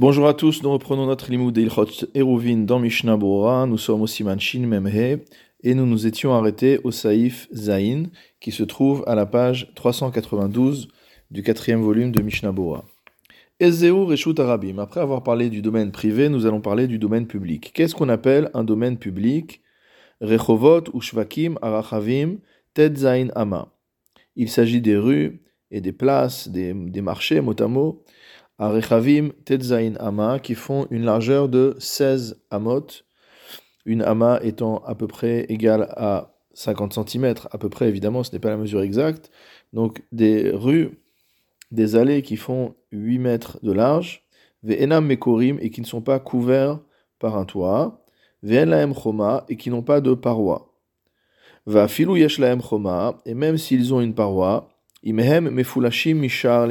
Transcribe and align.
Bonjour 0.00 0.26
à 0.28 0.32
tous, 0.32 0.62
nous 0.62 0.72
reprenons 0.72 1.04
notre 1.04 1.30
limoud 1.30 1.52
d'Ilchot 1.52 2.06
Eruvin 2.16 2.64
dans 2.64 2.78
Mishnah 2.78 3.18
Bora. 3.18 3.66
Nous 3.66 3.76
sommes 3.76 4.00
au 4.00 4.06
Siman 4.06 4.40
Shin 4.40 4.66
Memhe 4.66 5.20
et 5.62 5.74
nous 5.74 5.84
nous 5.84 6.06
étions 6.06 6.32
arrêtés 6.32 6.80
au 6.84 6.90
Saïf 6.90 7.48
Zain 7.52 8.04
qui 8.40 8.50
se 8.50 8.62
trouve 8.62 9.04
à 9.06 9.14
la 9.14 9.26
page 9.26 9.70
392 9.74 10.88
du 11.30 11.42
quatrième 11.42 11.82
volume 11.82 12.12
de 12.12 12.22
Mishnah 12.22 12.50
Bora. 12.50 12.86
Ezeu 13.60 13.92
Reshut 13.92 14.40
Arabim. 14.40 14.78
Après 14.78 15.00
avoir 15.00 15.22
parlé 15.22 15.50
du 15.50 15.60
domaine 15.60 15.92
privé, 15.92 16.30
nous 16.30 16.46
allons 16.46 16.62
parler 16.62 16.86
du 16.86 16.98
domaine 16.98 17.26
public. 17.26 17.70
Qu'est-ce 17.74 17.94
qu'on 17.94 18.08
appelle 18.08 18.48
un 18.54 18.64
domaine 18.64 18.96
public? 18.96 19.60
Rechovot 20.22 20.84
ou 20.94 21.02
Shvakim 21.02 21.58
Arachavim 21.60 22.38
Zain 22.74 23.28
Ama. 23.34 23.70
Il 24.34 24.48
s'agit 24.48 24.80
des 24.80 24.96
rues 24.96 25.42
et 25.70 25.82
des 25.82 25.92
places, 25.92 26.48
des, 26.48 26.72
des 26.72 27.02
marchés, 27.02 27.42
mot 27.42 27.54
à 27.60 27.68
mot, 27.68 28.02
Arechavim 28.60 29.30
Tetzain 29.46 29.94
Ama, 29.98 30.38
qui 30.38 30.54
font 30.54 30.86
une 30.90 31.06
largeur 31.06 31.48
de 31.48 31.76
16 31.78 32.42
amot, 32.50 32.86
une 33.86 34.02
ama 34.02 34.38
étant 34.42 34.84
à 34.84 34.94
peu 34.94 35.06
près 35.06 35.46
égale 35.48 35.88
à 35.96 36.34
50 36.52 37.08
cm, 37.08 37.34
à 37.50 37.56
peu 37.56 37.70
près 37.70 37.88
évidemment, 37.88 38.22
ce 38.22 38.32
n'est 38.32 38.38
pas 38.38 38.50
la 38.50 38.58
mesure 38.58 38.82
exacte. 38.82 39.30
Donc 39.72 40.02
des 40.12 40.50
rues, 40.50 41.00
des 41.70 41.96
allées 41.96 42.20
qui 42.20 42.36
font 42.36 42.74
8 42.92 43.18
mètres 43.18 43.58
de 43.62 43.72
large, 43.72 44.26
Ve'enam 44.62 45.06
Mekorim, 45.06 45.56
et 45.62 45.70
qui 45.70 45.80
ne 45.80 45.86
sont 45.86 46.02
pas 46.02 46.18
couverts 46.18 46.80
par 47.18 47.38
un 47.38 47.46
toit, 47.46 48.04
Ve'en 48.42 48.92
Choma, 48.92 49.46
et 49.48 49.56
qui 49.56 49.70
n'ont 49.70 49.82
pas 49.82 50.02
de 50.02 50.12
paroi. 50.12 50.74
Va 51.64 51.88
Filou 51.88 52.16
Yesh 52.16 52.38
Choma, 52.68 53.22
et 53.24 53.32
même 53.32 53.56
s'ils 53.56 53.94
ont 53.94 54.02
une 54.02 54.14
paroi, 54.14 54.68
Imhem 55.02 55.48
Mefulashim 55.48 56.16
Mishar 56.16 56.68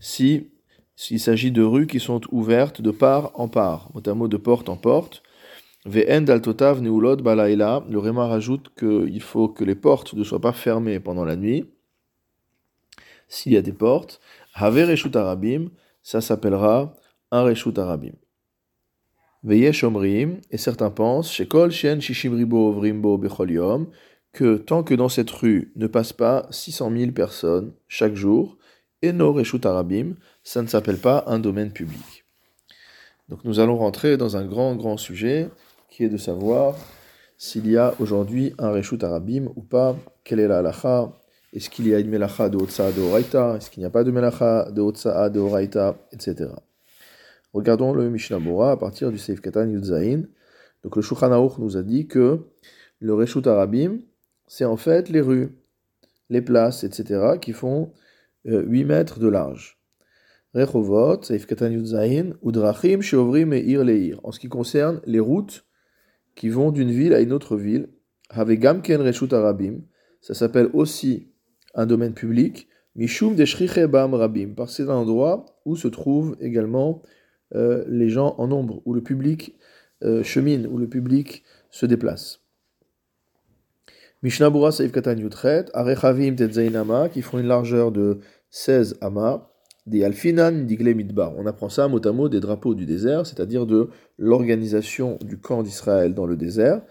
si 0.00 0.50
s'il 0.98 1.20
s'agit 1.20 1.52
de 1.52 1.62
rues 1.62 1.86
qui 1.86 2.00
sont 2.00 2.20
ouvertes 2.32 2.82
de 2.82 2.90
part 2.90 3.30
en 3.34 3.46
part, 3.46 3.88
notamment 3.94 4.26
de 4.26 4.36
porte 4.36 4.68
en 4.68 4.76
porte. 4.76 5.22
Le 5.84 5.98
Réma 7.98 8.26
rajoute 8.26 8.70
qu'il 8.76 9.22
faut 9.22 9.48
que 9.48 9.62
les 9.62 9.76
portes 9.76 10.14
ne 10.14 10.24
soient 10.24 10.40
pas 10.40 10.52
fermées 10.52 10.98
pendant 10.98 11.24
la 11.24 11.36
nuit. 11.36 11.66
S'il 13.28 13.52
y 13.52 13.56
a 13.56 13.62
des 13.62 13.72
portes, 13.72 14.20
have 14.54 14.74
reshut 14.74 15.14
arabim, 15.14 15.68
ça 16.02 16.20
s'appellera 16.20 16.92
un 17.30 17.42
reshut 17.42 17.78
arabim. 17.78 18.14
Veyesh 19.44 19.84
omrim, 19.84 20.40
et 20.50 20.58
certains 20.58 20.90
pensent, 20.90 21.30
shekol 21.30 21.70
shen 21.70 22.00
shishim 22.00 22.34
ribo 22.34 22.70
ovrimbo 22.70 23.16
bechol 23.18 23.52
yom, 23.52 23.86
que 24.32 24.56
tant 24.56 24.82
que 24.82 24.94
dans 24.94 25.08
cette 25.08 25.30
rue 25.30 25.72
ne 25.76 25.86
passent 25.86 26.12
pas 26.12 26.48
600 26.50 26.90
000 26.96 27.12
personnes 27.12 27.72
chaque 27.86 28.16
jour, 28.16 28.57
et 29.02 29.12
no 29.12 29.32
reshut 29.32 29.64
arabim, 29.64 30.14
ça 30.42 30.62
ne 30.62 30.66
s'appelle 30.66 30.98
pas 30.98 31.24
un 31.26 31.38
domaine 31.38 31.72
public. 31.72 32.24
Donc 33.28 33.44
nous 33.44 33.60
allons 33.60 33.76
rentrer 33.76 34.16
dans 34.16 34.36
un 34.36 34.46
grand, 34.46 34.74
grand 34.76 34.96
sujet 34.96 35.50
qui 35.90 36.04
est 36.04 36.08
de 36.08 36.16
savoir 36.16 36.76
s'il 37.36 37.68
y 37.68 37.76
a 37.76 37.94
aujourd'hui 38.00 38.54
un 38.58 38.70
reshut 38.70 39.02
arabim 39.02 39.48
ou 39.54 39.62
pas, 39.62 39.96
quelle 40.24 40.40
est 40.40 40.48
la 40.48 40.58
halacha, 40.58 41.12
est-ce 41.52 41.70
qu'il 41.70 41.86
y 41.88 41.94
a 41.94 41.98
une 41.98 42.08
melacha 42.08 42.48
de 42.48 42.56
Otsa 42.56 42.92
de 42.92 43.00
Oraita, 43.00 43.56
est-ce 43.56 43.70
qu'il 43.70 43.80
n'y 43.80 43.86
a 43.86 43.90
pas 43.90 44.04
de 44.04 44.10
melacha 44.10 44.70
de 44.70 44.80
Otsa 44.80 45.30
de 45.30 45.38
Oraita, 45.38 45.96
etc. 46.12 46.50
Regardons 47.54 47.92
le 47.92 48.10
Mishnah 48.10 48.38
Bora 48.38 48.72
à 48.72 48.76
partir 48.76 49.10
du 49.10 49.18
Seif 49.18 49.40
Katan 49.40 49.68
Yudzaïn. 49.68 50.28
Donc 50.82 50.96
le 50.96 51.02
Shulchan 51.02 51.50
nous 51.58 51.76
a 51.76 51.82
dit 51.82 52.06
que 52.06 52.40
le 53.00 53.14
reshut 53.14 53.46
arabim, 53.46 54.00
c'est 54.46 54.64
en 54.64 54.76
fait 54.76 55.08
les 55.08 55.20
rues, 55.20 55.56
les 56.30 56.42
places, 56.42 56.84
etc., 56.84 57.38
qui 57.40 57.52
font 57.52 57.92
8 58.44 58.54
euh, 58.54 58.86
mètres 58.86 59.18
de 59.18 59.28
large. 59.28 59.78
Rechovot, 60.54 61.20
Ir. 63.52 64.20
En 64.24 64.32
ce 64.32 64.40
qui 64.40 64.48
concerne 64.48 65.00
les 65.04 65.20
routes 65.20 65.66
qui 66.34 66.48
vont 66.48 66.70
d'une 66.70 66.90
ville 66.90 67.14
à 67.14 67.20
une 67.20 67.32
autre 67.32 67.56
ville, 67.56 67.88
Havegam 68.30 68.82
Ken 68.82 69.00
Reshut 69.00 69.32
Arabim, 69.32 69.80
ça 70.20 70.34
s'appelle 70.34 70.70
aussi 70.72 71.32
un 71.74 71.86
domaine 71.86 72.14
public, 72.14 72.68
Mishum 72.96 73.36
de 73.36 73.86
Bam 73.86 74.14
Rabim, 74.14 74.54
parce 74.56 74.76
que 74.76 74.82
c'est 74.82 74.90
un 74.90 74.96
endroit 74.96 75.46
où 75.64 75.76
se 75.76 75.88
trouvent 75.88 76.36
également 76.40 77.02
euh, 77.54 77.84
les 77.88 78.08
gens 78.08 78.34
en 78.38 78.48
nombre, 78.48 78.82
où 78.84 78.94
le 78.94 79.02
public 79.02 79.56
euh, 80.02 80.22
chemine, 80.22 80.66
où 80.66 80.78
le 80.78 80.88
public 80.88 81.44
se 81.70 81.86
déplace. 81.86 82.40
Mishnah 84.20 84.50
Bura 84.50 84.72
Saif 84.72 84.90
Katan 84.90 85.16
Yutret, 85.16 85.66
Arechavim 85.74 86.34
Tetzainama, 86.34 87.08
qui 87.08 87.22
font 87.22 87.38
une 87.38 87.46
largeur 87.46 87.92
de 87.92 88.18
16 88.50 88.98
amas, 89.00 89.48
des 89.86 90.02
alfinan 90.02 90.64
digle 90.64 90.92
midbar. 90.92 91.34
On 91.38 91.46
apprend 91.46 91.68
ça 91.68 91.86
mot 91.86 92.04
à 92.04 92.10
mot 92.10 92.28
des 92.28 92.40
drapeaux 92.40 92.74
du 92.74 92.84
désert, 92.84 93.28
c'est-à-dire 93.28 93.64
de 93.64 93.90
l'organisation 94.18 95.18
du 95.20 95.38
camp 95.38 95.62
d'Israël 95.62 96.14
dans 96.14 96.26
le 96.26 96.36
désert. 96.36 96.82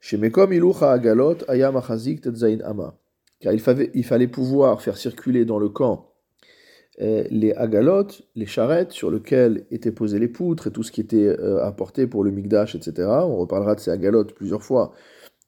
Chez 0.00 0.16
Mekom 0.16 0.52
ilucha 0.52 0.90
agalot 0.90 1.36
ayam 1.46 1.76
achazik 1.76 2.26
ama. 2.64 2.98
Car 3.38 3.52
il 3.52 3.60
fallait, 3.60 4.26
pouvoir 4.26 4.82
faire 4.82 4.96
circuler 4.96 5.44
dans 5.44 5.60
le 5.60 5.68
camp 5.68 6.08
euh, 7.00 7.22
les 7.30 7.52
agalot, 7.52 8.08
les 8.34 8.46
charrettes 8.46 8.90
sur 8.90 9.12
lesquelles 9.12 9.66
étaient 9.70 9.92
posées 9.92 10.18
les 10.18 10.28
poutres 10.28 10.66
et 10.66 10.72
tout 10.72 10.82
ce 10.82 10.90
qui 10.90 11.00
était 11.00 11.28
euh, 11.28 11.64
apporté 11.64 12.08
pour 12.08 12.24
le 12.24 12.32
migdash, 12.32 12.74
etc. 12.74 13.08
On 13.08 13.36
reparlera 13.36 13.76
de 13.76 13.80
ces 13.80 13.92
agalotes 13.92 14.34
plusieurs 14.34 14.64
fois 14.64 14.92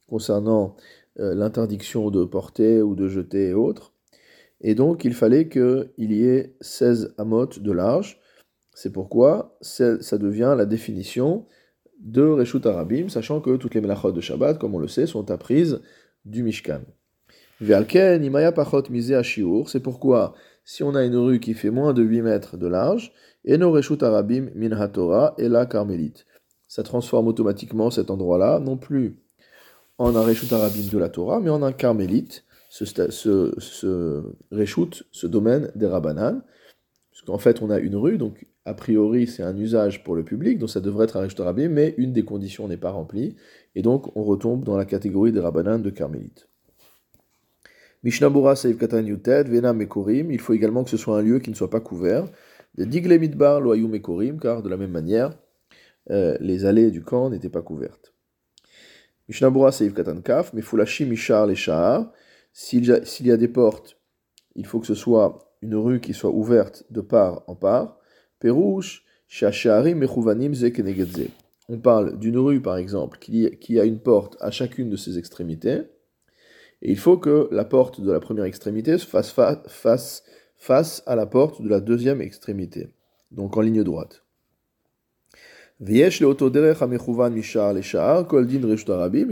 concernant 0.08 0.76
l'interdiction 1.16 2.10
de 2.10 2.24
porter 2.24 2.82
ou 2.82 2.94
de 2.94 3.08
jeter 3.08 3.48
et 3.48 3.54
autres. 3.54 3.92
Et 4.60 4.74
donc, 4.74 5.04
il 5.04 5.14
fallait 5.14 5.48
qu'il 5.48 5.92
y 5.98 6.26
ait 6.26 6.56
16 6.60 7.14
amot 7.18 7.46
de 7.46 7.72
large. 7.72 8.20
C'est 8.72 8.92
pourquoi 8.92 9.56
ça 9.60 10.18
devient 10.18 10.54
la 10.56 10.66
définition 10.66 11.46
de 12.00 12.22
Reshut 12.22 12.66
Arabim, 12.66 13.08
sachant 13.08 13.40
que 13.40 13.56
toutes 13.56 13.74
les 13.74 13.80
melachot 13.80 14.12
de 14.12 14.20
Shabbat, 14.20 14.58
comme 14.58 14.74
on 14.74 14.78
le 14.78 14.88
sait, 14.88 15.06
sont 15.06 15.30
apprises 15.30 15.80
du 16.24 16.42
Mishkan. 16.42 16.80
C'est 17.60 17.86
pourquoi, 19.82 20.34
si 20.64 20.82
on 20.82 20.94
a 20.94 21.04
une 21.04 21.16
rue 21.16 21.40
qui 21.40 21.54
fait 21.54 21.70
moins 21.70 21.92
de 21.92 22.02
8 22.02 22.22
mètres 22.22 22.56
de 22.56 22.66
large, 22.66 23.12
eno 23.46 23.70
Reshut 23.70 24.02
Arabim 24.02 24.50
min 24.54 24.72
haTorah 24.72 25.34
et 25.38 25.48
la 25.48 25.66
carmélite. 25.66 26.26
Ça 26.66 26.82
transforme 26.82 27.28
automatiquement 27.28 27.90
cet 27.90 28.10
endroit-là, 28.10 28.58
non 28.58 28.76
plus 28.76 29.20
en 29.98 30.16
un 30.16 30.22
Reshut 30.22 30.52
Arabim 30.52 30.88
de 30.90 30.98
la 30.98 31.08
Torah, 31.08 31.40
mais 31.40 31.50
en 31.50 31.62
un 31.62 31.72
carmélite, 31.72 32.44
ce, 32.68 32.84
ce, 32.84 33.54
ce 35.12 35.26
domaine 35.26 35.70
des 35.74 35.86
Rabbanan, 35.86 36.42
puisqu'en 37.10 37.38
fait 37.38 37.62
on 37.62 37.70
a 37.70 37.78
une 37.78 37.96
rue, 37.96 38.18
donc 38.18 38.46
a 38.64 38.74
priori 38.74 39.26
c'est 39.26 39.42
un 39.42 39.56
usage 39.56 40.02
pour 40.02 40.16
le 40.16 40.24
public, 40.24 40.58
donc 40.58 40.70
ça 40.70 40.80
devrait 40.80 41.04
être 41.04 41.16
un 41.16 41.20
Reshut 41.20 41.40
Rabim, 41.40 41.68
mais 41.68 41.94
une 41.98 42.12
des 42.12 42.24
conditions 42.24 42.66
n'est 42.66 42.76
pas 42.76 42.90
remplie, 42.90 43.36
et 43.74 43.82
donc 43.82 44.16
on 44.16 44.24
retombe 44.24 44.64
dans 44.64 44.76
la 44.76 44.84
catégorie 44.84 45.32
des 45.32 45.40
Rabbanan 45.40 45.80
de 45.80 45.90
Carmélite. 45.90 46.48
Mishnabura 48.04 48.54
Saïf 48.54 48.76
Katan 48.76 49.06
Yutet, 49.06 49.44
Vena 49.44 49.72
Mekorim, 49.72 50.30
il 50.30 50.38
faut 50.40 50.52
également 50.52 50.84
que 50.84 50.90
ce 50.90 50.98
soit 50.98 51.18
un 51.18 51.22
lieu 51.22 51.38
qui 51.38 51.48
ne 51.48 51.54
soit 51.54 51.70
pas 51.70 51.80
couvert. 51.80 52.26
De 52.74 52.84
Digle 52.84 53.18
Midbar, 53.18 53.60
Loayou 53.62 53.88
Mekorim, 53.88 54.38
car 54.38 54.62
de 54.62 54.68
la 54.68 54.76
même 54.76 54.90
manière, 54.90 55.30
euh, 56.10 56.36
les 56.40 56.66
allées 56.66 56.90
du 56.90 57.02
camp 57.02 57.30
n'étaient 57.30 57.48
pas 57.48 57.62
couvertes. 57.62 58.13
Mishnabura 59.28 59.72
Saïf 59.72 59.94
Katan 59.94 60.20
Kaf, 60.20 60.52
Mefulashi 60.52 61.06
Mishar 61.06 61.46
les 61.46 61.56
s'il 62.52 63.26
y 63.26 63.30
a 63.32 63.36
des 63.36 63.48
portes, 63.48 63.98
il 64.54 64.66
faut 64.66 64.80
que 64.80 64.86
ce 64.86 64.94
soit 64.94 65.56
une 65.62 65.74
rue 65.74 66.00
qui 66.00 66.14
soit 66.14 66.30
ouverte 66.30 66.84
de 66.90 67.00
part 67.00 67.42
en 67.48 67.56
part. 67.56 67.98
Perouche, 68.38 69.04
On 71.68 71.78
parle 71.78 72.18
d'une 72.18 72.38
rue, 72.38 72.60
par 72.60 72.76
exemple, 72.76 73.18
qui 73.18 73.80
a 73.80 73.84
une 73.84 73.98
porte 73.98 74.36
à 74.40 74.50
chacune 74.50 74.90
de 74.90 74.96
ses 74.96 75.18
extrémités. 75.18 75.82
Et 76.82 76.90
il 76.90 76.98
faut 76.98 77.16
que 77.16 77.48
la 77.50 77.64
porte 77.64 78.00
de 78.00 78.12
la 78.12 78.20
première 78.20 78.44
extrémité 78.44 78.98
se 78.98 79.06
fasse 79.06 79.32
face 80.56 81.02
à 81.06 81.16
la 81.16 81.26
porte 81.26 81.62
de 81.62 81.68
la 81.68 81.80
deuxième 81.80 82.20
extrémité, 82.20 82.90
donc 83.30 83.56
en 83.56 83.62
ligne 83.62 83.82
droite. 83.82 84.23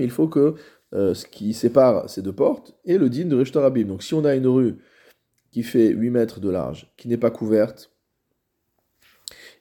Il 0.05 0.11
faut 0.11 0.29
que 0.29 0.55
euh, 0.95 1.15
ce 1.15 1.25
qui 1.25 1.55
sépare 1.55 2.11
ces 2.11 2.21
deux 2.21 2.35
portes, 2.35 2.77
et 2.85 2.99
le 2.99 3.09
din 3.09 3.25
de 3.25 3.37
Rishtarabim. 3.37 3.85
Donc 3.85 4.03
si 4.03 4.13
on 4.13 4.25
a 4.25 4.35
une 4.35 4.47
rue 4.47 4.77
qui 5.51 5.63
fait 5.63 5.89
8 5.89 6.11
mètres 6.11 6.41
de 6.41 6.51
large, 6.51 6.93
qui 6.97 7.09
n'est 7.09 7.17
pas 7.17 7.31
couverte, 7.31 7.93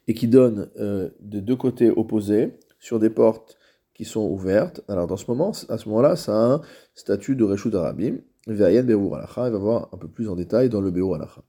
et 0.07 0.13
qui 0.13 0.27
donne 0.27 0.69
euh, 0.77 1.09
de 1.21 1.39
deux 1.39 1.55
côtés 1.55 1.89
opposés, 1.89 2.59
sur 2.79 2.99
des 2.99 3.11
portes 3.11 3.57
qui 3.93 4.03
sont 4.03 4.27
ouvertes, 4.27 4.81
alors 4.87 5.07
dans 5.07 5.17
ce 5.17 5.25
moment, 5.29 5.51
à 5.69 5.77
ce 5.77 5.87
moment-là, 5.87 6.15
ça 6.15 6.33
a 6.33 6.53
un 6.55 6.61
statut 6.95 7.35
de 7.35 7.43
Reshut 7.43 7.73
Arabim. 7.75 8.17
Il 8.47 8.55
va 8.55 9.57
voir 9.59 9.89
un 9.93 9.97
peu 9.97 10.07
plus 10.07 10.27
en 10.27 10.35
détail 10.35 10.67
dans 10.67 10.81
le 10.81 10.89
Beur 10.89 11.13
Alacha. 11.13 11.43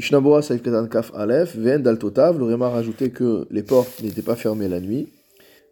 Mishnabura 0.00 0.40
Saif 0.40 0.62
Katan 0.62 0.88
Kaf 0.88 1.12
Aleph, 1.14 1.54
Ve'en 1.56 1.78
Daltotav, 1.78 2.38
le 2.38 2.46
Réma 2.46 2.70
rajouté 2.70 3.10
que 3.10 3.46
les 3.50 3.62
portes 3.62 4.02
n'étaient 4.02 4.22
pas 4.22 4.34
fermées 4.34 4.66
la 4.66 4.80
nuit. 4.80 5.10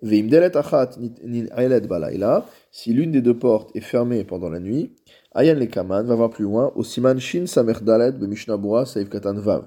Ve'imdelet 0.03 0.55
Achat 0.55 0.91
Ni'elet 0.99 1.81
Balaila, 1.81 2.45
si 2.71 2.93
l'une 2.93 3.11
des 3.11 3.23
deux 3.23 3.39
portes 3.39 3.75
est 3.75 3.81
fermée 3.81 4.25
pendant 4.25 4.51
la 4.51 4.61
nuit, 4.61 4.95
Ayan 5.33 5.55
Lekaman 5.55 6.05
va 6.05 6.15
voir 6.15 6.29
plus 6.29 6.45
loin, 6.45 6.71
au 6.75 6.85
Siman 6.85 7.19
Shin 7.19 7.47
Samer 7.47 7.81
Dalet 7.81 8.13
Mishnabura 8.19 8.85
Saif 8.85 9.09
Katan 9.09 9.41
Vav. 9.41 9.67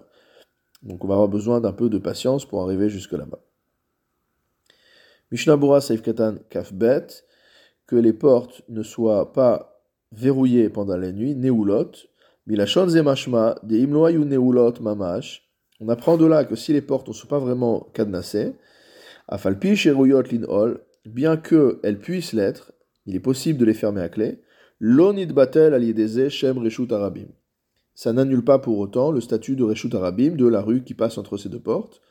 Donc 0.83 1.03
on 1.03 1.07
va 1.07 1.15
avoir 1.15 1.27
besoin 1.27 1.59
d'un 1.59 1.73
peu 1.73 1.89
de 1.89 1.97
patience 1.97 2.45
pour 2.45 2.61
arriver 2.61 2.87
jusque 2.87 3.13
là-bas. 3.13 3.39
Mishnah 5.31 5.57
Saif 5.81 6.03
Katan 6.03 6.35
Kafbet, 6.51 7.07
que 7.87 7.95
les 7.95 8.13
portes 8.13 8.61
ne 8.69 8.83
soient 8.83 9.33
pas 9.33 9.81
verrouillées 10.11 10.69
pendant 10.69 10.97
la 10.97 11.11
nuit, 11.11 11.33
Neulot, 11.33 11.93
Milachon 12.51 12.89
Zemashma, 12.89 13.55
de 13.63 13.77
Imloayu 13.77 14.25
Neulot 14.25 14.73
Mamash. 14.81 15.49
On 15.79 15.87
apprend 15.87 16.17
de 16.17 16.25
là 16.25 16.43
que 16.43 16.57
si 16.57 16.73
les 16.73 16.81
portes 16.81 17.07
ne 17.07 17.13
sont 17.13 17.27
pas 17.27 17.39
vraiment 17.39 17.87
cadenassées, 17.93 18.55
Afalpi 19.29 19.77
Sheruyot 19.77 20.23
Linol, 20.23 20.81
bien 21.05 21.37
qu'elles 21.37 21.99
puissent 21.99 22.33
l'être, 22.33 22.73
il 23.05 23.15
est 23.15 23.21
possible 23.21 23.57
de 23.57 23.63
les 23.63 23.73
fermer 23.73 24.01
à 24.01 24.09
clé, 24.09 24.41
Lonid 24.81 25.27
Batel 25.27 25.73
Aliedeze 25.73 26.27
Shem 26.27 26.57
Reshut 26.57 26.91
Arabim. 26.91 27.27
Ça 27.95 28.11
n'annule 28.11 28.43
pas 28.43 28.59
pour 28.59 28.79
autant 28.79 29.11
le 29.11 29.21
statut 29.21 29.55
de 29.55 29.63
Reshut 29.63 29.95
Arabim, 29.95 30.31
de 30.31 30.45
la 30.45 30.59
rue 30.59 30.83
qui 30.83 30.93
passe 30.93 31.17
entre 31.17 31.37
ces 31.37 31.47
deux 31.47 31.61
portes. 31.61 32.01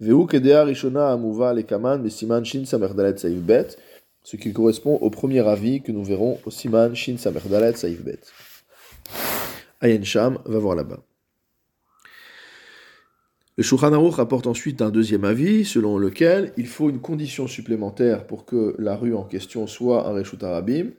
Veu 0.00 0.26
Kedea 0.26 0.64
Rishona 0.64 1.12
Amuva 1.12 1.54
Lekaman 1.54 2.02
Mesiman 2.02 2.44
Shin 2.44 2.64
Samerdalet 2.64 3.16
Saif 3.16 3.38
Bet, 3.38 3.68
ce 4.24 4.34
qui 4.34 4.52
correspond 4.52 4.96
au 4.96 5.10
premier 5.10 5.46
avis 5.46 5.82
que 5.82 5.92
nous 5.92 6.02
verrons 6.02 6.40
au 6.44 6.50
Siman 6.50 6.96
Shin 6.96 7.16
Samerdalet 7.16 7.74
Saif 7.74 8.02
Bet. 8.02 8.18
Ayen 9.80 10.04
Sham 10.04 10.38
va 10.44 10.58
voir 10.58 10.76
là-bas. 10.76 11.02
Le 13.56 13.62
Shulchan 13.62 13.92
Aruch 13.92 14.14
rapporte 14.16 14.48
ensuite 14.48 14.82
un 14.82 14.90
deuxième 14.90 15.24
avis 15.24 15.64
selon 15.64 15.96
lequel 15.96 16.52
il 16.56 16.66
faut 16.66 16.90
une 16.90 17.00
condition 17.00 17.46
supplémentaire 17.46 18.26
pour 18.26 18.44
que 18.44 18.74
la 18.78 18.96
rue 18.96 19.14
en 19.14 19.22
question 19.22 19.68
soit 19.68 20.08
un 20.08 20.12
Reshut 20.12 20.42
Arabim. 20.42 20.90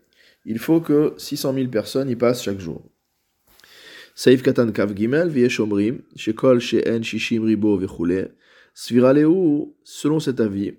Il 0.46 0.60
faut 0.60 0.80
que 0.80 1.14
600 1.18 1.54
000 1.54 1.68
personnes 1.68 2.10
y 2.10 2.16
passent 2.16 2.44
chaque 2.44 2.60
jour. 2.60 2.82
Saif 4.14 4.42
Kav 4.42 4.96
Gimel, 4.96 5.28
Vieshomrim, 5.28 6.00
Shekol 6.16 6.62
Sheen 6.62 7.04
Shishim 7.04 7.44
Ribo 7.44 7.78
Vechule, 7.78 8.30
Sviraleu, 8.74 9.74
selon 9.84 10.22
cet 10.22 10.40
avis, 10.40 10.76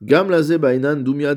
Gam 0.00 0.30
Laze 0.30 0.56
Bainan 0.58 0.96
Dumia. 0.96 1.34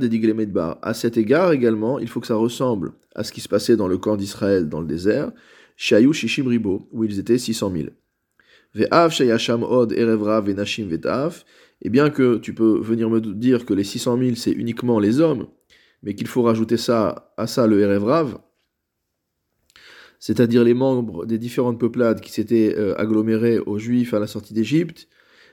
À 0.81 0.93
cet 0.93 1.17
égard 1.17 1.51
également, 1.51 1.99
il 1.99 2.07
faut 2.07 2.21
que 2.21 2.27
ça 2.27 2.35
ressemble 2.35 2.93
à 3.15 3.25
ce 3.25 3.33
qui 3.33 3.41
se 3.41 3.49
passait 3.49 3.75
dans 3.75 3.89
le 3.89 3.97
camp 3.97 4.15
d'Israël 4.15 4.69
dans 4.69 4.79
le 4.79 4.87
désert, 4.87 5.31
Shayu 5.77 6.11
Shishim 6.11 6.47
Ribo, 6.47 6.89
où 6.91 7.03
ils 7.03 7.19
étaient 7.19 7.37
600 7.37 7.71
000. 7.71 7.85
Ve'av 8.73 9.11
Shayasham 9.11 9.63
Od 9.63 9.93
Erevra 9.93 10.41
Venashim 10.41 10.87
Vetaf, 10.87 11.45
et 11.81 11.89
bien 11.89 12.09
que 12.09 12.37
tu 12.37 12.53
peux 12.53 12.79
venir 12.79 13.09
me 13.09 13.21
dire 13.21 13.65
que 13.65 13.73
les 13.73 13.83
600 13.83 14.17
000 14.17 14.35
c'est 14.35 14.51
uniquement 14.51 14.99
les 14.99 15.19
hommes, 15.21 15.47
mais 16.01 16.15
qu'il 16.15 16.27
faut 16.27 16.41
rajouter 16.41 16.77
ça 16.77 17.33
à 17.37 17.47
ça 17.47 17.67
le 17.67 17.79
Erevrav, 17.79 18.39
c'est-à-dire 20.19 20.63
les 20.63 20.73
membres 20.73 21.25
des 21.25 21.37
différentes 21.37 21.79
peuplades 21.79 22.21
qui 22.21 22.31
s'étaient 22.31 22.75
euh, 22.75 22.99
agglomérés 22.99 23.59
aux 23.59 23.77
Juifs 23.77 24.15
à 24.15 24.19
la 24.19 24.27
sortie 24.27 24.55
d'Égypte. 24.55 25.07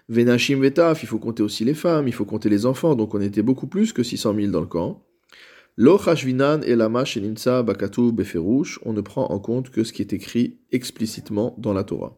Venachim 0.09 0.61
Vetaf, 0.61 1.03
il 1.03 1.07
faut 1.07 1.19
compter 1.19 1.43
aussi 1.43 1.65
les 1.65 1.75
femmes, 1.75 2.09
il 2.09 2.15
faut 2.15 2.25
compter 2.25 2.49
les 2.49 2.65
enfants, 2.65 2.95
donc 2.95 3.15
on 3.15 3.21
était 3.21 3.43
beaucoup 3.43 3.67
plus 3.67 3.93
que 3.93 4.03
600 4.03 4.35
000 4.35 4.51
dans 4.51 4.61
le 4.61 4.67
camp. 4.67 5.07
Lo 5.77 5.99
Chashvinan 5.99 6.61
et 6.63 6.77
Lama 6.77 7.05
Sheninsa 7.05 7.65
Bakatu 7.65 8.13
Beferush, 8.13 8.79
on 8.85 8.93
ne 8.93 9.01
prend 9.01 9.27
en 9.27 9.41
compte 9.41 9.71
que 9.71 9.83
ce 9.83 9.93
qui 9.93 10.03
est 10.03 10.13
écrit 10.13 10.61
explicitement 10.71 11.57
dans 11.59 11.73
la 11.73 11.83
Torah. 11.83 12.17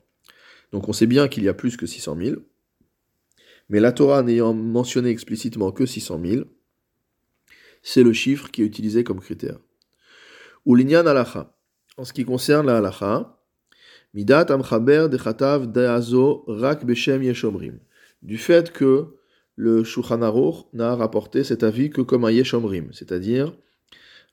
Donc 0.73 0.91
on 0.91 0.93
sait 0.93 1.07
bien 1.07 1.27
qu'il 1.27 1.43
y 1.43 1.49
a 1.49 1.55
plus 1.55 1.79
que 1.79 1.87
600 1.87 2.17
000, 2.21 2.37
mais 3.71 3.81
la 3.81 3.93
Torah 3.93 4.23
n'ayant 4.23 4.53
mentionné 4.53 5.09
explicitement 5.09 5.73
que 5.73 5.87
600 5.87 6.21
000, 6.23 6.45
c'est 7.83 8.03
le 8.03 8.13
chiffre 8.13 8.51
qui 8.51 8.61
est 8.61 8.67
utilisé 8.67 9.05
comme 9.05 9.21
critère. 9.21 9.59
Ulinyan 10.67 11.07
Alacha. 11.07 11.57
En 11.97 12.05
ce 12.05 12.13
qui 12.13 12.27
concerne 12.27 12.67
la 12.67 12.77
halacha, 12.77 13.41
Midat 14.13 14.53
Amchaber 14.53 15.09
Dechatav 15.11 15.73
Deazo 15.73 16.45
Rak 16.47 16.85
Beshem 16.85 17.23
Yeshomrim. 17.23 17.79
Du 18.21 18.37
fait 18.37 18.71
que 18.71 19.17
le 19.57 19.85
Shulchan 19.85 20.19
n'a 20.75 20.95
rapporté 20.95 21.43
cet 21.43 21.63
avis 21.63 21.91
que 21.91 22.03
comme 22.03 22.25
un 22.25 22.31
Yeshomrim, 22.31 22.93
c'est-à-dire 22.93 23.57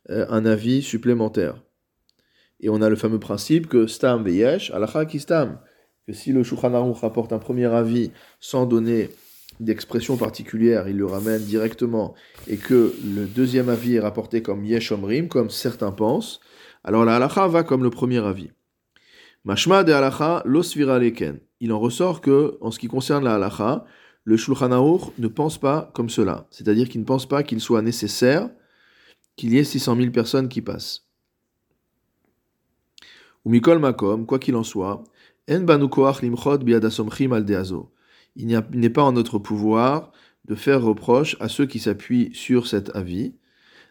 euh, 0.10 0.26
un 0.30 0.46
avis 0.46 0.82
supplémentaire. 0.82 1.56
Et 2.60 2.70
on 2.70 2.82
a 2.82 2.90
le 2.90 2.96
fameux 2.96 3.20
principe 3.20 3.68
que 3.68 3.88
Stam 3.88 4.24
Veyesh, 4.24 4.72
halacha 4.72 5.06
ki 5.06 5.20
Stam. 5.20 5.60
Que 6.06 6.14
si 6.14 6.34
le 6.34 6.44
Shulchan 6.44 6.92
rapporte 6.94 7.32
un 7.32 7.40
premier 7.40 7.66
avis 7.66 8.12
sans 8.42 8.66
donner 8.66 9.10
d'expression 9.62 10.18
particulière, 10.18 10.90
il 10.90 10.98
le 10.98 11.06
ramène 11.06 11.42
directement, 11.42 12.16
et 12.48 12.58
que 12.58 12.94
le 13.04 13.26
deuxième 13.26 13.70
avis 13.70 13.96
est 13.96 14.00
rapporté 14.02 14.42
comme 14.42 14.66
Yeshomrim, 14.66 15.30
comme 15.30 15.50
certains 15.50 15.92
pensent, 15.92 16.42
alors 16.84 17.06
la 17.06 17.16
halacha 17.16 17.48
va 17.48 17.64
comme 17.64 17.84
le 17.84 17.90
premier 17.90 18.20
avis. 18.20 18.52
Mashma 19.46 19.84
de 19.84 19.94
losvira 20.46 21.00
leken. 21.00 21.40
Il 21.60 21.72
en 21.72 21.80
ressort 21.80 22.22
que, 22.22 22.58
en 22.62 22.72
ce 22.72 22.80
qui 22.80 22.88
concerne 22.88 23.24
la 23.24 23.36
halacha, 23.36 23.86
le 24.26 24.38
Shulchan 24.38 24.70
ne 25.18 25.28
pense 25.28 25.58
pas 25.58 25.92
comme 25.94 26.10
cela. 26.10 26.48
C'est-à-dire 26.50 26.90
qu'il 26.90 27.02
ne 27.02 27.06
pense 27.06 27.28
pas 27.28 27.44
qu'il 27.44 27.60
soit 27.60 27.82
nécessaire 27.82 28.50
qu'il 29.36 29.54
y 29.54 29.58
ait 29.58 29.64
600 29.64 29.98
000 29.98 30.12
personnes 30.12 30.48
qui 30.48 30.62
passent. 30.62 31.08
Ou 33.46 33.50
mikol 33.50 33.80
makom, 33.80 34.26
quoi 34.26 34.40
qu'il 34.40 34.56
en 34.56 34.64
soit, 34.64 35.04
en 35.50 35.64
Il 38.36 38.64
n'est 38.72 38.90
pas 38.90 39.04
en 39.04 39.12
notre 39.12 39.40
pouvoir 39.40 40.12
de 40.46 40.56
faire 40.56 40.82
reproche 40.82 41.36
à 41.40 41.50
ceux 41.50 41.66
qui 41.66 41.80
s'appuient 41.80 42.32
sur 42.34 42.68
cet 42.68 42.96
avis, 42.96 43.36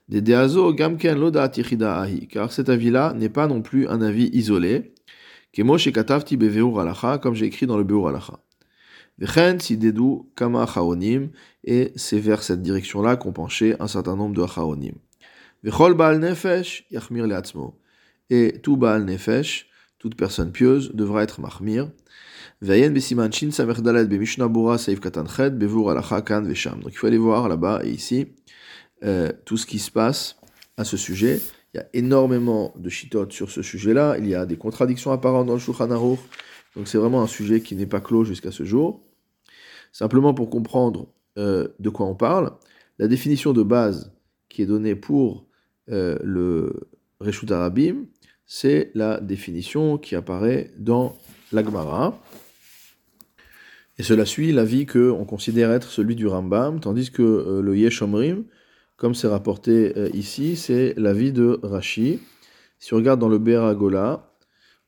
des 0.08 0.20
Deazo 0.20 0.74
Gamken 0.74 1.18
Loda 1.18 1.44
Ahi, 1.44 2.28
car 2.28 2.52
cet 2.52 2.68
avis-là 2.68 3.12
n'est 3.14 3.28
pas 3.28 3.46
non 3.46 3.62
plus 3.62 3.86
un 3.88 4.00
avis 4.00 4.30
isolé. 4.32 4.94
Kemo 5.52 5.78
Shekatavti 5.78 6.36
Beveur 6.36 6.78
Alacha, 6.80 7.18
comme 7.18 7.34
j'ai 7.34 7.46
écrit 7.46 7.66
dans 7.66 7.76
le 7.76 7.84
Beur 7.84 8.08
Alacha. 8.08 8.40
Et 11.64 11.92
c'est 11.96 12.18
vers 12.18 12.42
cette 12.42 12.62
direction-là 12.62 13.16
qu'ont 13.16 13.32
penché 13.32 13.76
un 13.78 13.86
certain 13.86 14.16
nombre 14.16 14.34
de 14.34 14.46
Chaonim. 14.46 14.94
Et 18.30 18.58
tout 18.58 18.76
Baal 18.76 19.04
Nefesh, 19.04 19.68
toute 19.98 20.16
personne 20.16 20.50
pieuse, 20.50 20.92
devra 20.94 21.22
être 21.22 21.40
Mahmir. 21.40 21.90
Donc 22.60 22.72
il 26.92 26.96
faut 26.96 27.06
aller 27.06 27.18
voir 27.18 27.48
là-bas 27.48 27.80
et 27.84 27.90
ici 27.90 28.26
euh, 29.04 29.32
tout 29.44 29.56
ce 29.56 29.66
qui 29.66 29.78
se 29.78 29.90
passe 29.90 30.36
à 30.76 30.84
ce 30.84 30.96
sujet. 30.96 31.40
Il 31.74 31.78
y 31.78 31.80
a 31.80 31.86
énormément 31.94 32.72
de 32.76 32.88
chitotes 32.88 33.32
sur 33.32 33.50
ce 33.50 33.62
sujet-là. 33.62 34.16
Il 34.18 34.28
y 34.28 34.34
a 34.34 34.46
des 34.46 34.56
contradictions 34.56 35.10
apparentes 35.10 35.46
dans 35.46 35.54
le 35.54 35.58
Shulchan 35.58 35.90
Aruch. 35.90 36.20
Donc 36.76 36.88
c'est 36.88 36.98
vraiment 36.98 37.22
un 37.22 37.26
sujet 37.26 37.60
qui 37.60 37.74
n'est 37.76 37.86
pas 37.86 38.00
clos 38.00 38.24
jusqu'à 38.24 38.50
ce 38.50 38.64
jour. 38.64 39.02
Simplement 39.92 40.34
pour 40.34 40.50
comprendre 40.50 41.08
euh, 41.38 41.68
de 41.78 41.90
quoi 41.90 42.06
on 42.06 42.14
parle, 42.14 42.52
la 42.98 43.08
définition 43.08 43.52
de 43.52 43.62
base 43.62 44.12
qui 44.48 44.62
est 44.62 44.66
donnée 44.66 44.94
pour 44.94 45.46
euh, 45.90 46.18
le 46.22 46.88
Reshut 47.20 47.50
Arabim, 47.50 48.06
c'est 48.46 48.90
la 48.94 49.20
définition 49.20 49.98
qui 49.98 50.14
apparaît 50.14 50.72
dans 50.78 51.16
l'Agmara. 51.52 52.18
Et 53.98 54.02
cela 54.02 54.24
suit 54.24 54.52
l'avis 54.52 54.86
qu'on 54.86 55.24
considère 55.24 55.70
être 55.70 55.90
celui 55.90 56.16
du 56.16 56.26
Rambam, 56.26 56.80
tandis 56.80 57.10
que 57.10 57.60
le 57.62 57.76
Yeshomrim, 57.76 58.44
comme 59.02 59.16
c'est 59.16 59.26
rapporté 59.26 59.98
euh, 59.98 60.08
ici, 60.14 60.54
c'est 60.54 60.94
l'avis 60.96 61.32
de 61.32 61.58
Rashi. 61.64 62.20
Si 62.78 62.94
on 62.94 62.98
regarde 62.98 63.18
dans 63.18 63.28
le 63.28 63.38
Beragola, 63.38 64.31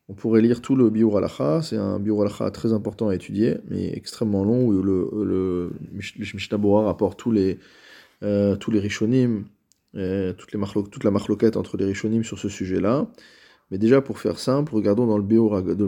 on 0.09 0.15
pourrait 0.15 0.43
lire 0.43 0.61
tout 0.61 0.77
le 0.77 0.91
Biur 0.91 1.17
Alacha. 1.17 1.63
C'est 1.63 1.77
un 1.77 1.99
Biur 1.99 2.21
Alacha 2.23 2.51
très 2.51 2.73
important 2.73 3.09
à 3.09 3.15
étudier, 3.15 3.57
mais 3.69 3.91
extrêmement 3.95 4.45
long, 4.45 4.67
où 4.67 4.73
le, 4.73 5.09
le, 5.25 5.73
le 5.93 6.85
rapporte 6.85 7.19
tous 7.19 7.33
les, 7.33 7.59
euh, 8.23 8.57
tous 8.57 8.71
les 8.71 8.81
Rishonim, 8.81 9.45
euh, 9.97 10.33
toutes 10.33 10.53
les 10.53 10.61
toute 10.91 11.05
la 11.05 11.11
marloquette 11.11 11.57
entre 11.57 11.77
les 11.77 11.87
Rishonim 11.87 12.23
sur 12.23 12.39
ce 12.39 12.49
sujet-là. 12.49 13.07
Mais 13.71 13.79
déjà, 13.79 14.01
pour 14.03 14.19
faire 14.19 14.39
simple, 14.39 14.75
regardons 14.75 15.07
dans 15.07 15.19
le 15.19 15.25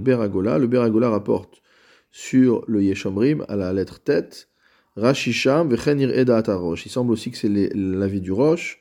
Beragola. 0.01 0.59
Le 0.59 0.67
Beragola 0.67 1.11
rapporte 1.11 1.63
sur 2.11 2.65
le 2.67 2.83
Yeshomrim 2.83 3.45
à 3.49 3.57
la 3.57 3.73
lettre 3.75 4.01
tête 4.01 4.49
Rashisham 4.97 5.69
vechenir 5.69 6.11
eda 6.11 6.43
Il 6.85 6.91
semble 6.91 7.13
aussi 7.13 7.31
que 7.31 7.37
c'est 7.37 7.51
l'avis 7.75 8.23
du 8.23 8.33
Roche. 8.33 8.81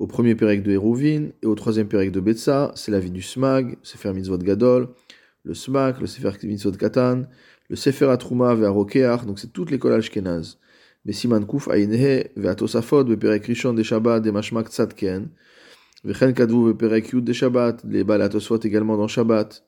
Au 0.00 0.08
premier 0.08 0.34
pérec 0.34 0.64
de 0.64 0.72
Hérouvin 0.72 1.28
et 1.40 1.46
au 1.46 1.54
troisième 1.54 1.86
pérec 1.86 2.10
de 2.10 2.18
Betsa, 2.18 2.72
c'est 2.74 2.90
l'avis 2.90 3.12
du 3.12 3.22
Smag, 3.22 3.76
Sefer 3.82 4.12
Mitzvot 4.12 4.38
Gadol, 4.38 4.88
le 5.44 5.54
Smag, 5.54 6.00
le 6.00 6.08
Sefer 6.08 6.32
Mitzvot 6.42 6.72
Katan, 6.72 7.26
le 7.68 7.76
Sefer 7.76 8.06
Atruma 8.10 8.54
ve'arokeach, 8.54 9.24
donc 9.24 9.38
c'est 9.38 9.52
toute 9.52 9.70
l'école 9.70 9.92
Ashkenaz. 9.92 10.58
Besiman 11.04 11.46
Kuf 11.46 11.68
Ainhe 11.68 12.30
ve'atosafot 12.34 13.04
beperek 13.04 13.46
Rishon 13.46 13.72
de 13.72 13.84
Shabbat 13.84 14.20
de 14.20 14.32
Mashmak 14.32 14.68
Tzadken, 14.68 15.28
vechen 16.02 16.34
kadvu 16.34 16.72
beperek 16.72 17.12
Yud 17.12 17.24
de 17.24 17.32
Shabbat, 17.32 17.84
les 17.84 18.02
Balatosfot 18.02 18.58
également 18.64 18.96
dans 18.96 19.08
Shabbat. 19.08 19.62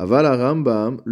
Aval 0.00 0.24
Rambam 0.24 1.02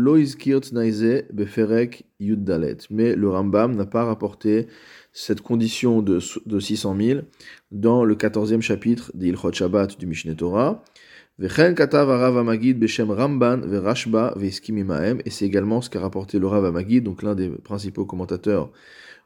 beferek 1.30 2.06
yuddalet. 2.20 2.78
Mais 2.88 3.14
le 3.14 3.28
Rambam 3.28 3.76
n'a 3.76 3.84
pas 3.84 4.04
rapporté 4.04 4.66
cette 5.12 5.42
condition 5.42 6.00
de, 6.00 6.20
de 6.46 6.58
600 6.58 6.96
000 6.98 7.20
dans 7.70 8.06
le 8.06 8.14
14e 8.14 8.62
chapitre 8.62 9.12
d'Ilchot 9.14 9.52
Shabbat 9.52 9.98
du 9.98 10.06
Mishneh 10.06 10.36
Torah. 10.36 10.82
Ramban 11.38 12.54
et 15.22 15.30
c'est 15.30 15.44
également 15.44 15.82
ce 15.82 15.90
qu'a 15.90 16.00
rapporté 16.00 16.38
le 16.38 16.46
Rav 16.46 16.64
Amagid, 16.64 17.04
donc 17.04 17.22
l'un 17.22 17.34
des 17.34 17.50
principaux 17.50 18.06
commentateurs 18.06 18.72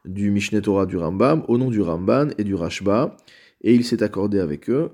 du 0.03 0.29
Mishneh 0.29 0.61
Torah 0.61 0.85
du 0.85 0.97
Rambam, 0.97 1.45
au 1.47 1.57
nom 1.57 1.69
du 1.69 1.79
Ramban 1.79 2.31
et 2.37 2.43
du 2.43 2.53
Rashba, 2.53 3.15
et 3.61 3.73
il 3.73 3.85
s'est 3.85 4.03
accordé 4.03 4.39
avec 4.39 4.69
eux. 4.69 4.91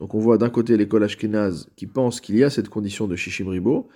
Donc 0.00 0.14
on 0.14 0.18
voit 0.18 0.38
d'un 0.38 0.50
côté 0.50 0.76
l'école 0.76 1.04
Ashkenaz 1.04 1.68
qui 1.76 1.86
pense 1.86 2.20
qu'il 2.20 2.36
y 2.36 2.44
a 2.44 2.50
cette 2.50 2.68
condition 2.68 3.06
de 3.06 3.16
Shishimribo, 3.16 3.88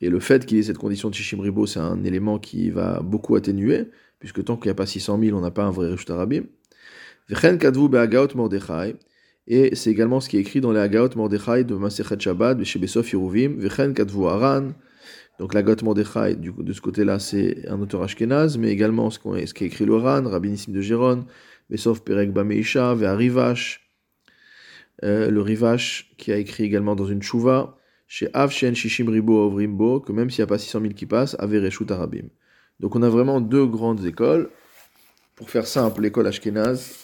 et 0.00 0.08
le 0.08 0.20
fait 0.20 0.46
qu'il 0.46 0.56
y 0.56 0.60
ait 0.60 0.64
cette 0.64 0.78
condition 0.78 1.10
de 1.10 1.14
Shishimribo, 1.14 1.66
c'est 1.66 1.80
un 1.80 2.04
élément 2.04 2.38
qui 2.38 2.70
va 2.70 3.00
beaucoup 3.00 3.34
atténuer, 3.36 3.86
puisque 4.18 4.44
tant 4.44 4.56
qu'il 4.56 4.66
n'y 4.66 4.72
a 4.72 4.74
pas 4.74 4.86
600 4.86 5.18
000, 5.22 5.36
on 5.36 5.40
n'a 5.40 5.50
pas 5.50 5.64
un 5.64 5.70
vrai 5.70 5.90
Rishut 5.90 6.10
Arabim. 6.10 6.44
Et 9.46 9.74
c'est 9.74 9.90
également 9.90 10.20
ce 10.20 10.28
qui 10.28 10.36
est 10.36 10.40
écrit 10.40 10.60
dans 10.60 10.72
les 10.72 10.80
Agaot 10.80 11.10
Mordechai 11.16 11.64
de 11.64 11.74
Masechet 11.74 12.18
Shabbat, 12.18 12.58
de 12.58 12.64
Shebesof 12.64 13.12
Yeruvim, 13.12 13.56
Vechen 13.58 13.94
Aran. 14.26 14.68
Donc 15.40 15.54
l'Agat 15.54 15.76
Mordechai, 15.82 16.36
de 16.36 16.72
ce 16.72 16.80
côté-là, 16.82 17.18
c'est 17.18 17.66
un 17.66 17.80
auteur 17.80 18.02
ashkenaz, 18.02 18.58
mais 18.58 18.68
également 18.68 19.08
ce, 19.08 19.18
qui 19.18 19.64
est 19.64 19.66
écrit 19.68 19.86
le 19.86 19.96
Ran, 19.96 20.20
de 20.20 20.80
Géron, 20.82 21.24
Besof 21.70 22.04
Perek 22.04 22.30
Bameisha, 22.30 22.94
Ve'arivash, 22.94 23.89
euh, 25.02 25.30
le 25.30 25.40
Rivash, 25.40 26.12
qui 26.18 26.32
a 26.32 26.36
écrit 26.36 26.64
également 26.64 26.94
dans 26.94 27.06
une 27.06 27.22
Chouva, 27.22 27.76
chez 28.06 28.28
Avshen 28.34 28.74
Shishim 28.74 29.08
Ribo 29.08 29.46
Ovrimbo, 29.46 30.00
que 30.00 30.12
même 30.12 30.30
s'il 30.30 30.42
n'y 30.42 30.44
a 30.44 30.48
pas 30.48 30.58
600 30.58 30.80
000 30.80 30.94
qui 30.94 31.06
passent, 31.06 31.36
Avereshut 31.38 31.90
Arabim. 31.90 32.28
Donc 32.80 32.96
on 32.96 33.02
a 33.02 33.08
vraiment 33.08 33.40
deux 33.40 33.66
grandes 33.66 34.04
écoles. 34.04 34.50
Pour 35.36 35.48
faire 35.48 35.66
simple, 35.66 36.02
l'école 36.02 36.26
ashkenaz, 36.26 36.96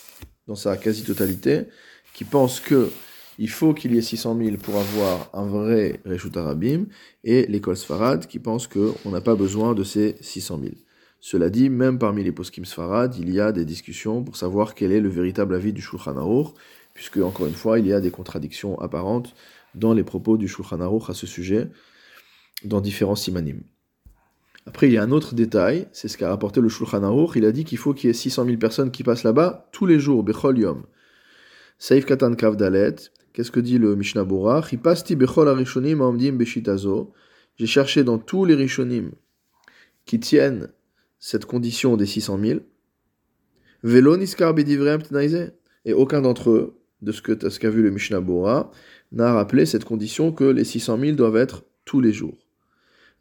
dans 0.47 0.57
sa 0.57 0.76
quasi-totalité, 0.76 1.65
qui 2.12 2.25
pense 2.25 2.61
que 2.61 2.91
il 3.38 3.50
faut 3.50 3.75
qu'il 3.75 3.95
y 3.95 3.99
ait 3.99 4.03
600 4.03 4.38
000 4.38 4.57
pour 4.57 4.76
avoir 4.76 5.31
un 5.35 5.47
vrai 5.47 6.00
Reshut 6.07 6.37
Arabim, 6.37 6.87
et 7.23 7.47
l'école 7.47 7.76
Sfarad 7.76 8.26
qui 8.26 8.38
pense 8.38 8.67
qu'on 8.67 9.11
n'a 9.11 9.21
pas 9.21 9.37
besoin 9.37 9.75
de 9.75 9.85
ces 9.85 10.17
600 10.21 10.61
000. 10.62 10.75
Cela 11.21 11.50
dit, 11.50 11.69
même 11.71 11.99
parmi 11.99 12.25
les 12.25 12.33
poskim 12.33 12.65
Sfarad, 12.65 13.17
il 13.17 13.31
y 13.31 13.41
a 13.41 13.53
des 13.53 13.65
discussions 13.65 14.23
pour 14.23 14.37
savoir 14.37 14.75
quel 14.75 14.93
est 14.93 15.00
le 15.00 15.09
véritable 15.09 15.55
avis 15.55 15.73
du 15.73 15.83
Shulchan 15.83 16.17
Aruch, 16.17 16.55
puisque, 16.97 17.19
encore 17.19 17.47
une 17.47 17.55
fois, 17.55 17.79
il 17.79 17.87
y 17.87 17.93
a 17.93 18.00
des 18.00 18.11
contradictions 18.11 18.81
apparentes 18.81 19.35
dans 19.75 19.93
les 19.93 20.03
propos 20.03 20.38
du 20.38 20.49
Shulchan 20.49 20.81
Aruch 20.81 21.11
à 21.11 21.15
ce 21.15 21.26
sujet, 21.26 21.69
dans 22.65 22.81
différents 22.81 23.15
simanim. 23.15 23.61
Après, 24.65 24.88
il 24.88 24.95
y 24.95 24.97
a 24.97 25.03
un 25.03 25.11
autre 25.12 25.35
détail, 25.35 25.88
c'est 25.93 26.09
ce 26.09 26.17
qu'a 26.17 26.31
rapporté 26.31 26.62
le 26.62 26.71
Shulchan 26.71 27.03
Aruch, 27.03 27.37
il 27.37 27.45
a 27.45 27.53
dit 27.53 27.65
qu'il 27.65 27.76
faut 27.76 27.93
qu'il 27.93 28.09
y 28.09 28.11
ait 28.11 28.15
600 28.15 28.47
000 28.47 28.57
personnes 28.57 28.91
qui 28.91 29.05
passent 29.05 29.25
là-bas 29.25 29.69
tous 29.73 29.85
les 29.85 30.00
jours, 30.00 30.25
Bechol 30.25 30.59
Yom. 30.59 30.85
Saif 31.79 32.07
Katan 32.07 32.35
Kavdalet, 32.35 32.97
qu'est-ce 33.35 33.50
que 33.50 33.61
dit 33.61 33.79
le 33.79 33.95
Mishnah 33.95 34.25
Bora 34.25 34.62
bechol 34.62 35.49
arishonim 35.49 36.00
aomdim 36.00 36.33
beshitazo. 36.33 37.12
J'ai 37.57 37.67
cherché 37.67 38.05
dans 38.05 38.19
tous 38.19 38.47
les 38.47 38.55
rishonim 38.55 39.12
qui 40.07 40.19
tiennent 40.19 40.73
cette 41.19 41.45
condition 41.45 41.99
des 41.99 42.07
600 42.07 42.38
000. 42.43 42.61
Velo 43.83 44.17
niskar 44.17 44.55
Et 45.85 45.93
aucun 45.93 46.23
d'entre 46.23 46.50
eux, 46.50 46.81
de 47.07 47.13
ce 47.13 47.23
qu'a 47.23 47.37
qu'a 47.37 47.71
vu 47.71 47.83
le 47.83 47.91
Mishnah 47.91 48.21
Bora, 48.21 48.71
n'a 49.13 49.33
rappelé 49.33 49.65
cette 49.65 49.85
condition 49.85 50.33
que 50.33 50.45
les 50.45 50.65
600 50.65 50.99
000 51.01 51.17
doivent 51.17 51.37
être 51.37 51.63
tous 51.85 52.01
les 52.01 52.13
jours. 52.13 52.37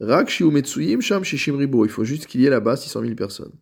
Rak 0.01 0.29
sham 0.29 0.57
Il 0.57 1.89
faut 1.89 2.03
juste 2.03 2.25
qu'il 2.25 2.41
y 2.41 2.45
ait 2.45 2.49
là-bas 2.49 2.75
600 2.75 3.01
000 3.01 3.13
personnes. 3.13 3.53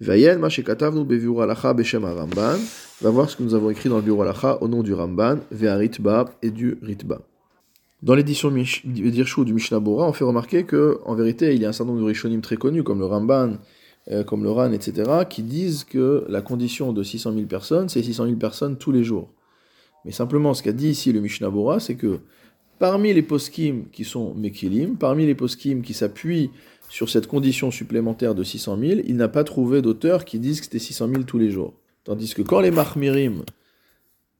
Vayen 0.00 0.38
beviur 0.38 1.42
alacha 1.42 1.74
beshem 1.74 2.02
va 2.02 3.10
voir 3.10 3.28
ce 3.28 3.36
que 3.36 3.42
nous 3.42 3.54
avons 3.54 3.70
écrit 3.70 3.88
dans 3.88 3.96
le 3.96 4.02
bureau 4.02 4.22
Alacha 4.22 4.58
au 4.60 4.68
nom 4.68 4.84
du 4.84 4.94
Ramban, 4.94 5.38
Ve'aritba 5.50 6.26
et 6.40 6.50
du 6.50 6.78
Ritba. 6.80 7.20
Dans 8.00 8.14
l'édition 8.14 8.50
d'Irshu 8.50 9.44
du 9.44 9.52
Mishnah 9.52 9.80
Bora, 9.80 10.08
on 10.08 10.12
fait 10.12 10.24
remarquer 10.24 10.62
que, 10.62 11.00
en 11.04 11.16
vérité, 11.16 11.52
il 11.54 11.60
y 11.60 11.66
a 11.66 11.68
un 11.68 11.72
certain 11.72 11.92
nombre 11.92 12.02
de 12.02 12.06
Rishonim 12.06 12.40
très 12.40 12.56
connus, 12.56 12.84
comme 12.84 13.00
le 13.00 13.06
Ramban, 13.06 13.58
euh, 14.12 14.22
comme 14.22 14.44
le 14.44 14.50
Ran, 14.50 14.70
etc., 14.72 15.10
qui 15.28 15.42
disent 15.42 15.82
que 15.82 16.24
la 16.28 16.42
condition 16.42 16.92
de 16.92 17.02
600 17.02 17.34
000 17.34 17.46
personnes, 17.46 17.88
c'est 17.88 18.02
600 18.02 18.26
000 18.26 18.36
personnes 18.36 18.78
tous 18.78 18.92
les 18.92 19.02
jours. 19.02 19.30
Mais 20.04 20.12
simplement, 20.12 20.54
ce 20.54 20.62
qu'a 20.62 20.72
dit 20.72 20.88
ici 20.88 21.12
le 21.12 21.20
Mishnah 21.20 21.50
Bora, 21.50 21.80
c'est 21.80 21.96
que 21.96 22.20
parmi 22.78 23.12
les 23.12 23.22
poskim 23.22 23.84
qui 23.92 24.04
sont 24.04 24.34
Mekilim, 24.34 24.96
parmi 24.96 25.26
les 25.26 25.34
poskim 25.34 25.82
qui 25.82 25.94
s'appuient 25.94 26.50
sur 26.88 27.10
cette 27.10 27.26
condition 27.26 27.70
supplémentaire 27.70 28.34
de 28.34 28.42
600 28.42 28.78
000, 28.78 29.00
il 29.06 29.16
n'a 29.16 29.28
pas 29.28 29.44
trouvé 29.44 29.82
d'auteur 29.82 30.24
qui 30.24 30.38
disent 30.38 30.60
que 30.60 30.64
c'était 30.64 30.78
600 30.78 31.08
000 31.08 31.22
tous 31.24 31.38
les 31.38 31.50
jours. 31.50 31.74
Tandis 32.04 32.34
que 32.34 32.42
quand 32.42 32.60
les 32.60 32.70
Mahmirim, 32.70 33.42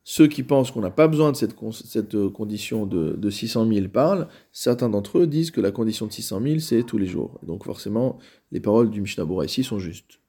ceux 0.05 0.27
qui 0.27 0.43
pensent 0.43 0.71
qu'on 0.71 0.81
n'a 0.81 0.91
pas 0.91 1.07
besoin 1.07 1.33
de 1.33 1.37
cette, 1.37 2.15
euh, 2.15 2.31
condition 2.31 2.87
de, 2.87 3.13
de, 3.13 3.29
600 3.31 3.71
000 3.71 3.89
parlent, 3.89 4.29
certains 4.53 4.89
d'entre 4.89 5.19
eux 5.19 5.27
disent 5.27 5.51
que 5.51 5.61
la 5.61 5.71
condition 5.71 6.07
de 6.07 6.13
600 6.13 6.41
000, 6.43 6.59
c'est 6.61 6.83
tous 6.83 6.97
les 6.97 7.07
jours. 7.07 7.39
Donc 7.43 7.65
forcément, 7.65 8.19
les 8.51 8.61
paroles 8.61 8.89
du 8.89 9.03
Mishnah 9.03 9.27
Bora 9.27 9.45
ici 9.45 9.63
sont 9.65 9.79
justes. 9.79 10.21